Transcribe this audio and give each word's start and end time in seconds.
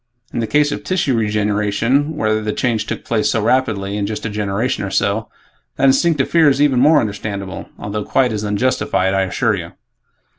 In 0.33 0.39
the 0.39 0.47
case 0.47 0.71
of 0.71 0.83
tissue 0.83 1.13
regeneration, 1.15 2.15
where 2.17 2.41
the 2.41 2.53
change 2.53 2.87
took 2.87 3.05
place 3.05 3.29
so 3.29 3.39
rapidly, 3.39 3.95
in 3.97 4.07
just 4.07 4.25
a 4.25 4.31
generation 4.31 4.83
or 4.83 4.89
so, 4.89 5.29
that 5.75 5.83
instinctive 5.85 6.27
fear 6.27 6.49
is 6.49 6.59
even 6.59 6.79
more 6.79 6.99
understandable 6.99 7.69
although 7.77 8.03
quite 8.03 8.31
as 8.33 8.43
unjustified, 8.43 9.13
I 9.13 9.21
assure 9.21 9.53
you." 9.53 9.73